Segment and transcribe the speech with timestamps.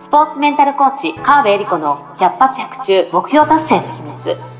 [0.00, 4.59] スポーツメンタルコーチ川辺恵理子の百発百中目標達成の秘密。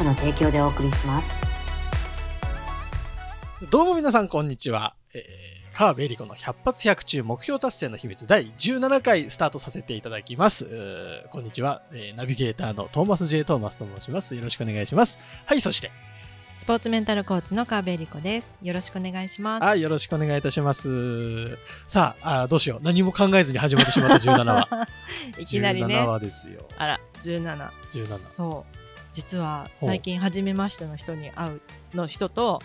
[0.03, 1.31] の提供でお送りします。
[3.69, 4.95] どうも皆さんこんにちは。
[5.13, 10.67] えー、川辺恵理子の100発100中目標達成の秘密第17回スタートさせていただきます。
[11.31, 13.45] こんにちは、えー、ナビゲーターのトーマス J.
[13.45, 14.35] トーマスと申します。
[14.35, 15.19] よろしくお願いします。
[15.45, 15.91] はい、そして。
[16.55, 18.57] スポーツメンタルコーチの川辺理子です。
[18.61, 19.63] よろしくお願いします。
[19.63, 21.57] はい、よろしくお願いいたします。
[21.87, 22.79] さあ、あどうしよう。
[22.83, 24.87] 何も考えずに始まってしまった17話。
[25.41, 25.95] いきなりね。
[26.01, 26.67] 17話ですよ。
[26.77, 27.69] あら、17。
[27.91, 28.05] 17。
[28.05, 28.80] そう。
[29.11, 31.61] 実は最近初めましての人に会う
[31.93, 32.61] の人と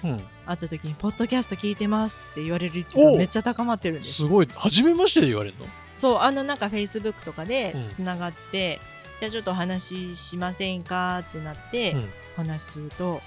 [0.47, 4.15] 会った時に「ポッドキャスト聞いてます」って言われる率がめっちゃ高まってるんです。
[4.15, 4.49] すごい。
[4.55, 5.67] 初めましてで言われるの？
[5.91, 8.79] そうあのなんかフェイスブックとかでつながって、
[9.15, 11.97] うん、じゃあちょっとお話ししませんかってなって、
[12.37, 13.21] 話しすると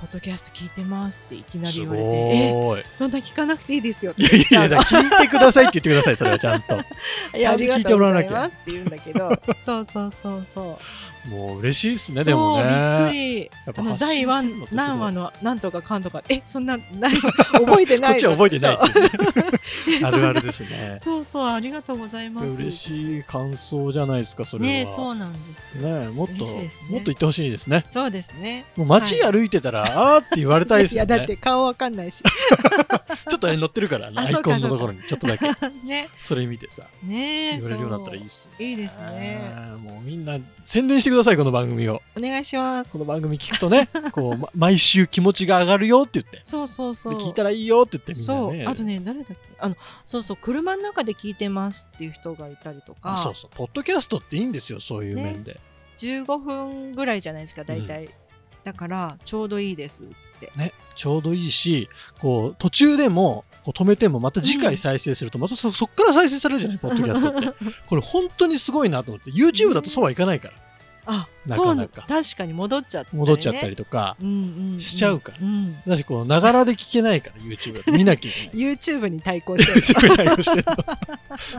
[0.00, 4.76] ポッドキャスト聞いてますっていきなり言われて、えそんな聞かなくていいですよって言っちゃうの。
[4.76, 6.76] 聞いてくださいって言ってください、それはちゃんと。
[7.36, 10.84] いや、ありがとうございますって言うんだけど、そうそうそうそう。
[11.28, 12.64] もう嬉しいですね、でもね。
[12.64, 13.50] びっくり。
[13.76, 18.12] あの第1何話のなんとかかんとか、え、そんな、覚えてない。
[18.14, 18.78] こっちは覚えてない
[20.04, 20.96] あるあるですね。
[20.98, 22.62] そうそう、ありがとうございます。
[22.62, 24.70] 嬉しい感想じゃないですか、それは。
[24.70, 27.84] ね、そうなんですね、もっと、もっと言ってほしいですね。
[27.90, 28.64] そうですね。
[28.76, 31.14] もう街歩いてたら、あーって言われたいですよね。
[31.14, 32.22] いや、だって顔わかんないし。
[33.28, 35.46] ちょっと乗ってるから、アイコンのところにちょっとだけ。
[35.84, 36.08] ね。
[36.22, 36.84] それ見てさ。
[37.02, 39.40] ね言われるようになったらいいっすいいですね。
[39.82, 42.02] もうみんな宣伝してください、この番組を。
[42.16, 42.92] お願いします。
[42.92, 46.40] この番組聞くとね、 こう、ま、毎週気持ちが上がるよって言って。
[46.42, 47.14] そうそうそう。
[47.14, 48.64] 聞いたらいいよって言ってみんなね。
[48.64, 48.72] そう。
[48.72, 49.36] あとね、誰だっけ？
[49.58, 53.20] あの、そうそう、車の中で聞いてますっていう人がいたりとか。
[53.22, 53.50] そうそう。
[53.54, 55.54] ポッドキャストっていいんですよ、そういう面で。
[55.54, 55.60] ね、
[55.98, 58.08] 15分ぐらいじゃないですか、大体。
[58.70, 60.06] うん、だから、ちょうどいいですっ
[60.40, 60.52] て。
[60.56, 60.72] ね。
[60.94, 61.88] ちょうどいいし、
[62.18, 70.54] こう、途中でも、こう止めてもまた次回再生するとまたそ,、そっから再生されるじゃないポッドキャストって これ本当にすごいなと思って YouTube だとそうはいかないから、
[71.06, 74.16] あそう確かに戻っちゃった、ね、戻っちゃったりとか
[74.78, 75.46] しちゃうから、うん。
[75.46, 78.72] うんうん、だしこうながらで聞けないから YouTube 見なきゃいけない。
[78.74, 80.16] YouTube に対抗してる。
[80.16, 80.64] 対抗してる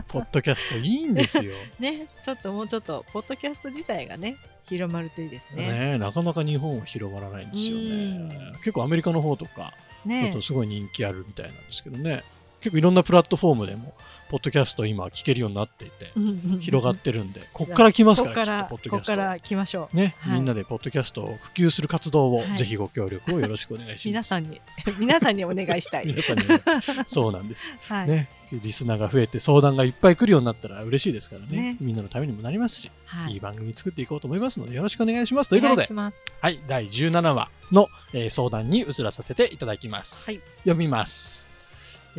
[0.08, 1.52] ポッドキャストいいんですよ。
[1.80, 4.36] ねちょっともうちょっとポッドキャスト自体がね
[4.68, 5.92] 広まるといいですね。
[5.92, 8.52] ねなかなか日本は広まらないんですよね。
[8.58, 9.72] 結構アメリカの方とか
[10.04, 12.22] ね、ちょっとすごい人気あるみたいなんですけどね
[12.60, 13.94] 結構いろんなプラットフォームでも
[14.28, 16.12] ポッドキャスト今聞けるようになっていて
[16.60, 18.90] 広がってるんでこっから来ますからここからポッドキャスト。
[18.90, 19.96] ここから来ましょう。
[19.96, 24.08] ね、はい、みんなでポッドキャストを普及する活動を、ぜひご協力を よろしくお願いします。
[24.08, 24.60] 皆さんに
[24.98, 26.06] 皆さんにお願いしたい。
[26.06, 26.58] 皆さんに、ね、
[27.08, 35.50] そうなんです、はい、ねリスナーが増えて相談がいっぱい来るようになったら嬉しいですからね、ね、みんなのためにもなりますし、はい、いい番組作っていこうと思いますのでよろしくお願いします。
[35.50, 41.47] ということではい第17話の、えー、相談に移らさせていただきます、はい、読みます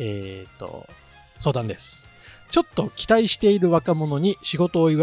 [0.00, 0.88] えっ、ー、と
[1.38, 2.10] 相談です
[2.50, 4.98] ちょっと期待している若者に仕事を依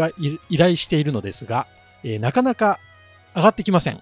[0.58, 1.66] 頼しているのですが、
[2.04, 2.78] えー、なかなか
[3.34, 4.00] 上がってきません。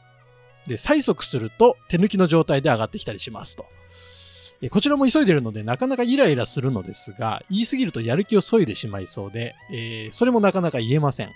[0.67, 3.67] で、催促すると手抜きの状態で上がってきたりしますと。
[4.63, 11.31] えー、こちらも急いでるのでなかなかイライラするのですが、言い過ぎるとやる気を削いでしまいそうで、えー、それもなかなか言えません。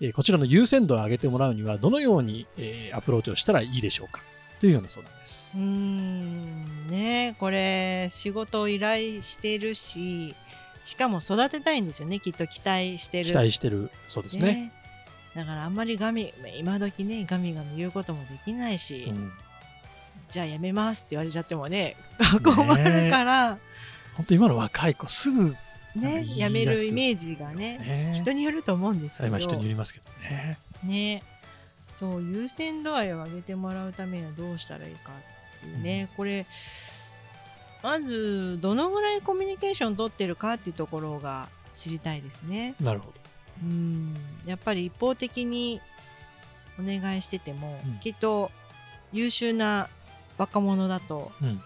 [0.00, 4.20] えこちらの優先度を上げてもらうにはどのように、えアプローチをしたらいいでしょうか
[4.60, 5.52] というような相談です。
[5.56, 10.34] うーん、ねこれ仕事を依頼してるし、
[10.82, 12.20] しかも育てたいんですよね。
[12.20, 13.26] きっと期待してる。
[13.26, 13.90] 期待してる。
[14.08, 14.72] そうですね、ね、
[15.34, 19.32] だからあんまりガミ今時ねガミガミ言うこともできないし、うん、
[20.28, 21.96] じゃあやめますって言われちゃってもね
[22.42, 23.58] 困るから、
[24.16, 25.56] 本当今の若い子すぐ
[25.96, 29.28] ねやめるイメージがね、ね、人によると思うんですけど。
[29.28, 30.58] 今人によりますけどね。
[30.84, 31.22] ね
[31.94, 36.44] そう優先度合いを上げてもらうためにはどうしたらいいかっていうね、うん、これ
[37.84, 42.74] まずどのぐらいコミュニケーション取ってるかっていうところが知りたいですね。
[42.80, 43.12] なるほど。
[43.62, 44.14] うん
[44.44, 45.80] やっぱり一方的に
[46.80, 48.50] お願いしてても、うん、きっと
[49.12, 49.88] 優秀な
[50.36, 51.60] 若者だと、うん、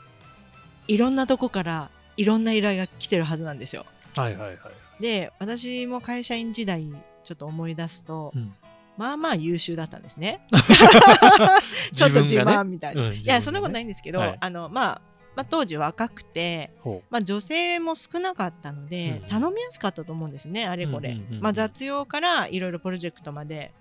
[0.88, 3.86] いろんなとこからいろんな依頼が来てるはずなんですよ。
[4.14, 4.58] はいはいはい。
[5.00, 6.86] で私も会社員時代
[7.24, 8.52] ちょっと思い出すと、うん、
[8.98, 10.40] まあまあ優秀だったんですね。
[11.94, 13.02] ちょっと自慢みたいな。
[13.02, 15.00] ねうん、いやそんなことないんですけど、はい、あのまあ
[15.36, 16.72] まあ、当時若くて、
[17.10, 23.72] まあ、女性も少なかったので、頼みやすかったと思うんですねあれこれ、まあ、雑用からいろいろプロジェクトまで。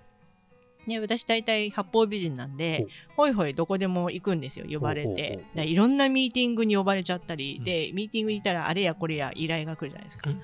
[0.86, 2.88] ね、私大体八方美人なんで
[3.18, 5.44] ほいほいどこでも行くんですよ呼ばれて。
[5.56, 10.42] いろんなミーティングに呼ばれちゃったり、うん、でミーティングにいたらあれやこれや依頼が来るじゃないですか、うん、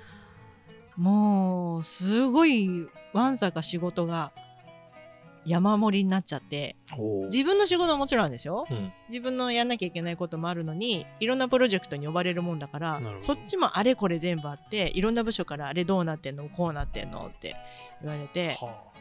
[1.02, 4.34] もうすごいわんさか仕事が
[5.46, 6.76] 山盛りになっちゃって
[7.32, 17.56] 自分の仕事はもちろんですよ、うん、自分のやんなきゃいけないこともあるのにいろんなプロジェクトに呼ばれるもんだからそっちもあれこれ全部あっていろんな部署からあれどうなってんのこうなってんのって
[18.02, 19.00] 言われて、はあ、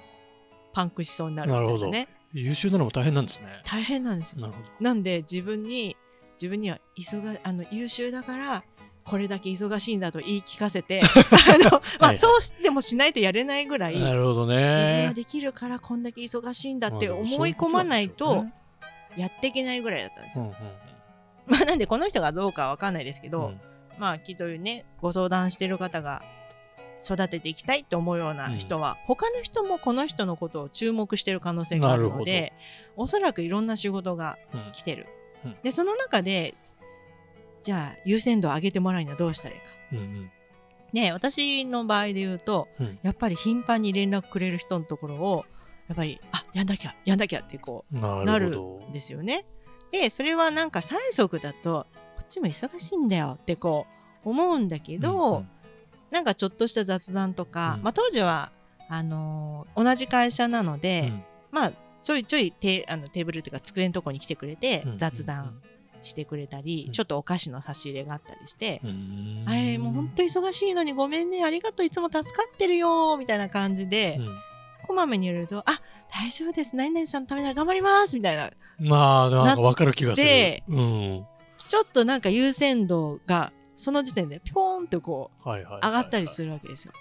[0.72, 2.08] パンクしそうになるみたいなね。
[2.34, 3.60] 優秀なのも大変なんですね。
[3.64, 4.50] 大変なんですよ。
[4.80, 5.96] なんで自分に
[6.34, 8.64] 自分には忙あの優秀だから
[9.04, 18.46] これだけ忙しいんだと言い聞かせて あの、まあ、そうしてもしないとやれないぐらいなるほど、ね、自分はできるからこんだけ忙しいんだって思い込まないと
[19.16, 20.44] やっていけないぐらいだったんですよ。
[20.44, 20.56] うんうん
[21.46, 23.60] まあ、なんでこの人がどうかわかんないですけど、うん、
[23.98, 26.22] まあきっとねご相談してる方が
[27.04, 32.52] 育てていきたいと思うような人は、うん、他の人もこの人のことを注目してる可能性があるので
[32.96, 34.38] おそらくいろんな仕事が
[34.72, 35.06] 来てる。
[35.44, 36.54] うん、でその中で
[37.62, 39.66] じゃあ優先度を上げてもらうにはどうしたらいいか。
[39.92, 40.30] うんうん。
[40.92, 45.44] ね、私の場合で言うと、うん、やっぱり頻繁に連絡くれる人のところを
[45.88, 49.46] やっぱりあやんなきゃやんなきゃってこうなるんですよね。
[49.90, 51.86] でそれはなんか催促だと
[52.16, 53.86] こっちも忙しいんだよってこ
[54.24, 55.48] う思うんだけど、うんうん、
[56.10, 58.52] なんかちょっとした雑談とか、うん、まあ、当時は
[58.88, 61.72] あのー、同じ会社なので、うん、まあ
[62.02, 65.62] ちょいちょいテあのテーブルというか机のとこに来てくれて雑談
[66.02, 68.80] してくれたり、うん、ちょっとお菓子の差し入れがあったりして、
[69.46, 74.38] あれもうほんと忙しいのにごめんねありがとういつも助かってるよみたいな感じで、うん、
[74.86, 75.64] こまめに言われるとあ
[76.14, 76.76] 大丈夫です。
[76.76, 78.50] 何々さんのためなら頑張りますみたいな。
[78.78, 80.26] まあなんか分かる気がする。
[80.26, 81.26] で、うん、
[81.68, 86.92] ちょっとなんか優先度がその時点でピコーンってこう上がったりするわけですよ。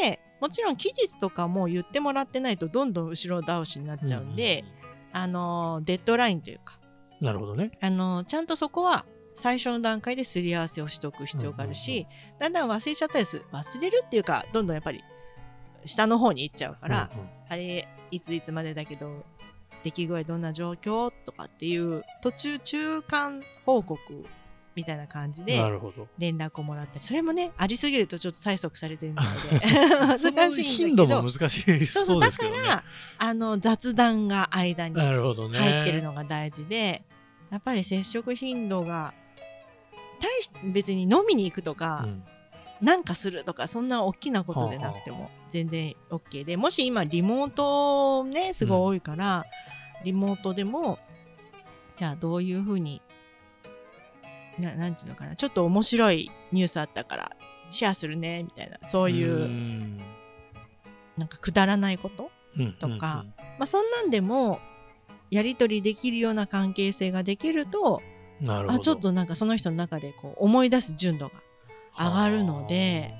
[0.00, 4.64] でもちろん期日とかも言ってもらってないとどんどん後ろ倒しになっちゃうんで、
[5.12, 6.78] うん、あのデッドラインというか
[7.20, 7.72] なるほどね。
[7.80, 12.06] あのちゃんとそこは最初の段階ですり合わせをしておく必要があるし、
[12.38, 15.02] だんだん忘れちゃったりする忘れるっていうかどんどんやっぱり
[15.84, 19.24] 下の方に行っちゃうから、うんうん、あれいついつまでだけど
[19.82, 23.98] 出来具合どんな状況とかっていう途中中間報告
[24.74, 25.56] みたいな感じで
[26.18, 27.00] 連絡をもらったり。
[27.00, 29.66] それもねありすぎるとちょっと催促されてるみたいで。
[30.32, 31.22] 難しいんだけど。
[31.22, 32.84] 難しいそうそう、だから
[33.18, 37.02] あの雑談が間に入ってるのが大事で、
[37.50, 39.14] やっぱり接触頻度が
[40.20, 42.24] 大し別に飲みに行くとか、うん、
[42.80, 49.46] なんかするとかそんな大きなことでなくても全然 OK でもし今リモートねすごい多いから、
[49.98, 50.98] うん、リモートでも
[51.94, 53.02] じゃあどういうふうに
[54.58, 57.36] ななんていうのかなちょっと面白いニュースあったから
[57.70, 60.00] シェアするねみたいなそういう
[61.16, 62.30] なんかくだらないこと
[62.80, 63.24] とか、
[63.58, 64.60] まあそんなんでも
[65.30, 68.02] やり取りできるような関係性ができると
[68.46, 71.34] あちょっとなんかその人の中でこう思い出す純度が
[71.98, 73.14] 上がるので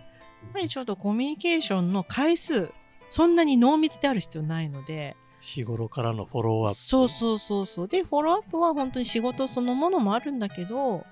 [0.44, 2.70] やっぱりちょっとコミュニケーションの回数
[3.08, 6.74] そんなに濃密である必要ないので日頃からのフォローアップ。
[6.74, 7.88] そうそうそうそう。
[7.88, 11.04] でフォローアップは本当に仕事そのものもあるんだけど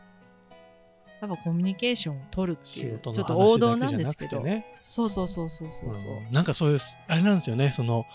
[1.22, 5.70] やっぱコミュニケーションを取るっていうちょっと王道なんですけど、ね、そうそうそうそう。
[5.70, 8.06] そうそう、ん、なんかそういうあれなんですよねその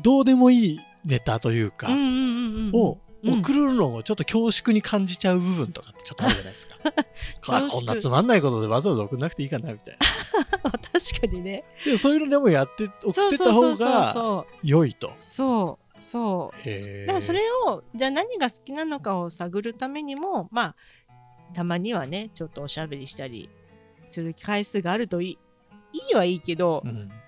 [0.00, 1.88] どうでもいいネタというか、
[2.72, 6.92] を送るのをちょっと恐縮に感じちゃう部分とかってちょっとあるじゃないですか。
[7.70, 9.96] こんなつまんないことでわざわざ送んなくていいかなみたい
[10.64, 10.70] な。
[10.70, 11.64] 確かにね。
[11.84, 15.10] でもそういうのでもやって送ってた方が良いと。
[15.14, 20.76] そうそうだからそれをじゃあ何が好きなのかを探るためにもまあ
[21.52, 23.48] たまにはねちょっとおしゃべりしたり
[24.04, 25.38] する回数があるといい
[25.92, 26.82] いいはいいけど、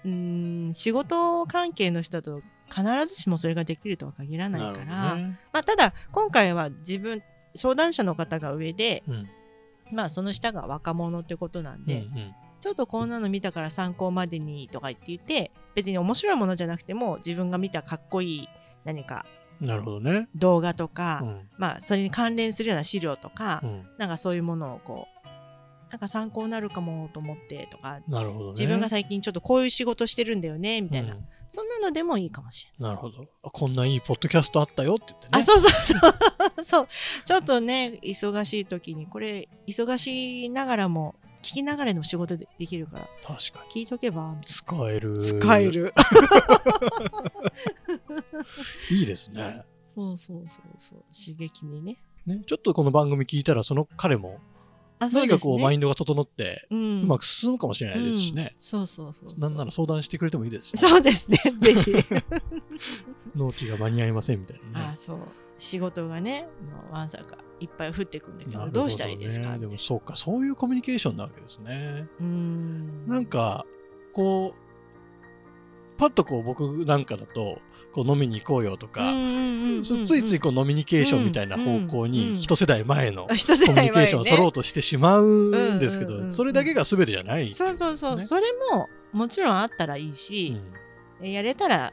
[0.05, 2.41] うん、ん仕事関係の人と
[2.75, 7.23] 必ずしもそれができるとは限らないから、ね、まあ、ただ今回は自分
[7.55, 9.29] 相談者の方が上で、うん、
[9.93, 18.49] まあその下が若者ってことなんで、うんうん、ちょっとこんなの見たから参考までにとか言って言って別に面白いものじゃなくても自分が見たかっこいい
[18.85, 19.25] 何か
[19.61, 20.29] なるほどね。
[20.35, 25.25] 動画とか、うん、まあそれに関連するような資料とか、うん、なんかそういうものをこう
[25.91, 32.97] なんか参考になるかもと思ってとかなるほど、ね、自分が最近ちょっとこういう仕事してるんだよねみたいな、うん、そんなのでもいいかもしれない。
[32.97, 33.29] なるほど。
[33.43, 35.31] こんないいポッドキャストあったよって言ってね。
[35.35, 35.99] あそうそうそ
[36.61, 36.65] う。
[36.65, 36.89] そう。
[37.25, 43.09] ちょっとね忙しい時にこれ忙しいながらも聞きながらの仕事でできるから。
[43.23, 43.83] 確かに。
[43.83, 44.35] 聞いとけば。
[44.43, 45.19] 使える。
[45.19, 45.93] 使える。
[48.91, 49.63] いいですね。
[49.95, 50.99] そうそうそうそう。
[51.13, 51.99] 刺激にね。
[52.27, 54.41] ね、ちょっとこの番組聞いたらその彼も
[55.01, 58.55] 何かこう、マインドが整って、うまく進むかもしれないですしね。
[58.57, 61.93] そうそうそうなんなら相談してくれてもいいですし、そうですね、ぜひ。
[63.35, 64.87] 納期が間に合いませんみたいな、ね。
[64.93, 65.19] あそう。
[65.57, 69.57] 仕事がね、もうわんさかいっぱい降ってくるんだけど、どうしたらいいですか？
[69.59, 72.07] でもそうか、そういうコミュニケーションなわけですね。
[72.21, 73.07] うん。
[73.07, 73.65] なんか、
[74.13, 77.61] こう、パッとこう僕なんかだと、
[77.93, 79.03] こう飲みに行こうよとか、
[79.85, 88.43] ついついこう飲みニケーションみたいな方向に一世代前のコミュニケーションを取ろうとしてしまうんですけど、それだけが全てじゃない、ね、そうそうそう、それ
[88.73, 90.61] ももちろんあったらいいし、
[91.21, 91.93] うん、やれたら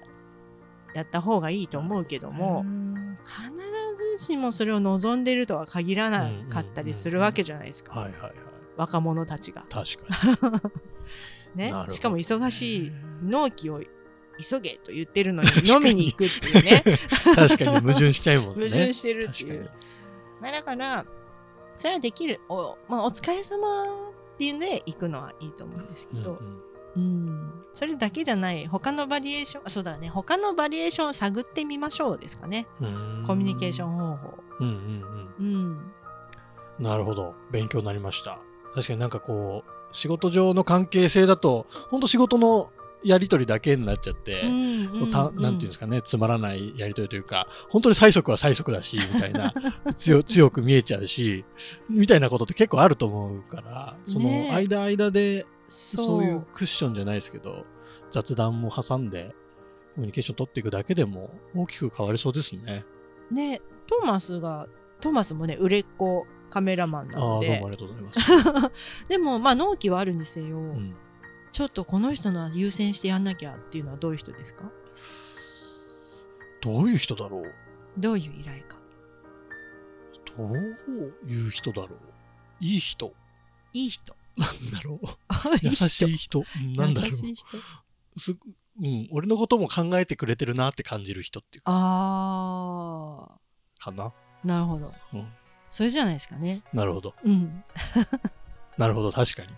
[0.96, 2.66] やった方がいいと思うけども、
[3.24, 8.10] 必ずしもそれを望んでるとは限らなかったりするわけじゃないですか。
[8.78, 9.66] 若者たちが。
[9.70, 10.62] 確か
[11.56, 11.64] に。
[11.72, 12.92] ね、しかも忙しい
[13.24, 16.82] 納期を急げと言ってるのに飲みに行くっていうね。
[17.36, 18.66] 確かに矛盾しちゃうもんね。
[18.66, 19.70] 矛盾してるっていう。
[20.40, 21.06] まあだから
[21.78, 22.40] それはできる。
[22.48, 23.86] お,、まあ、お疲れ様
[24.34, 26.40] っていうんで行くのはいいと思うんですけど、
[26.96, 28.68] うん、うん、それだけじゃない。
[28.68, 30.10] 他のバリエーションそうだね。
[30.10, 32.68] 他のバリエーションを探ってみましょうですかね。
[33.26, 34.38] コミュニケーション方法。
[34.60, 35.72] うんうんうん、
[36.80, 37.34] うん、なるほど。
[37.52, 38.40] 勉強になりました。
[38.74, 42.72] 確かになんかこう仕事上の関係性だと本当仕事の
[43.04, 49.54] やり取りだけになっちゃって、なんていうんですかね、つまらないやり取りというか、本当に催促は催促だし、みたいな、
[49.98, 51.44] 強強く見えちゃうし、
[51.90, 57.66] みたいなことって結構あると思うから、その間間で、そういうクッションじゃないですけど、
[58.12, 59.34] 雑談も挟んで、
[59.96, 62.86] コミュニケーション取っていくだけでも大きく変わりそうですね。
[63.32, 64.68] ね、トーマスが、
[65.00, 67.48] トーマスもね、売れっ子カメラマンなので。
[67.48, 69.08] あどうもありがとうございます。
[69.08, 70.96] でも、まあ、納期はあるにせよ、うん。
[71.52, 74.70] ちょっとこの人の優先してやんなきゃっていうのはどういう人ですか？
[76.62, 77.54] どういう人だろう？
[77.98, 78.78] どういう依頼か。
[80.38, 80.58] どう
[81.28, 82.00] いう人だろう？
[82.60, 83.14] いい人。
[83.74, 85.08] いい人なんだろう。
[85.62, 86.44] 優しい人。
[86.76, 87.10] なんだろう。
[87.10, 87.58] 優しい人
[88.18, 88.36] す
[88.80, 91.72] うん、俺のことも考えてくれてるなって感じる人っていうか。
[91.74, 94.14] ああかな。
[94.44, 95.28] なるほど、うん、
[95.70, 96.62] それじゃないですかね。
[96.74, 97.64] なるほど、うん、
[98.78, 99.50] なるほど確かに。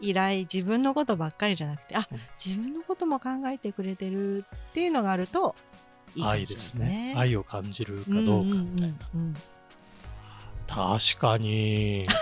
[0.00, 5.54] 依頼自分のことばっかりじゃなくてあ、うん、自分のことも考えてくれてるっていうのがあると
[6.14, 7.14] いいかもしれないですね。
[7.16, 9.08] 愛を感じるかどうかみたいな。
[9.14, 9.36] うんうんうん。
[10.66, 12.06] 確かに。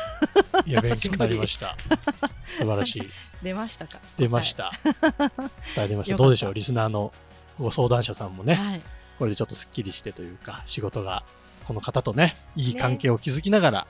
[0.67, 1.77] いや、勉強になりました。
[2.45, 3.09] 素晴らしい。
[3.43, 3.99] 出ましたか？
[4.17, 4.65] 出ました。
[4.65, 6.17] はい、出ました。
[6.17, 7.13] どうでしょう、リスナーの
[7.59, 8.81] ご相談者さんもね、はい、
[9.19, 11.25] これでちょっとすっきりしてというか、仕事が、
[11.67, 13.87] この方とね、いい関係を築きながら、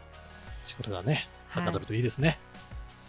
[0.66, 2.38] 仕事がね、はかどるといいですね。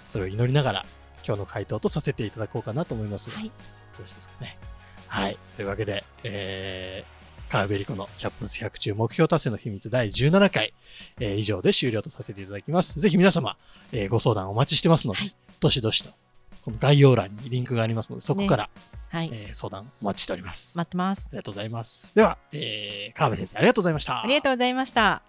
[0.10, 0.86] それを祈りながら、
[1.26, 3.52] 今日の回答とさせていただこうかなと思いますが、はい、よ
[4.00, 4.58] ろしいですかね。
[5.08, 5.38] はい。
[5.56, 7.19] というわけで、えー、
[7.50, 10.74] カーベリコの100分100中目標達成の秘密第17回、
[11.20, 13.00] えー、以上で終了とさせていただきます。
[13.00, 13.58] ぜひ皆様、
[13.92, 16.12] えー、ご相談お待ちしてますので、はい、どしどしと、
[16.64, 18.70] この概要欄にリンクがありますので、そこから、ね、
[19.10, 20.78] はい、えー、相談お待ちしております。
[20.78, 21.30] 待ってます。
[21.32, 22.14] ありがとうございます。
[22.14, 24.24] では、えー、川辺先生、ありがとうございました。
[24.24, 25.24] ありがとうございました。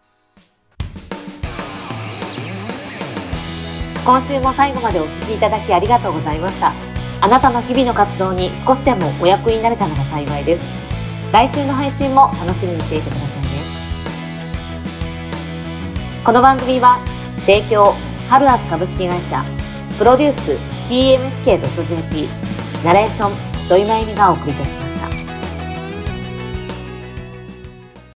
[4.05, 6.75] 今週も最後までお聴きいただきありがとうございました。
[7.23, 10.90] あなたの日々の活動に少しでもお役になれたなら幸いです。
[11.33, 13.49] 来週の配信も楽しみにしていてくださいね。
[16.25, 16.99] この番組は、
[17.47, 17.95] 提供、
[18.29, 19.45] ハルアス株式会社、
[19.97, 20.59] プロデュース、
[20.89, 22.29] tmsk.jp、
[22.85, 25.20] ナレーション、土井真由美がお送りいたしました。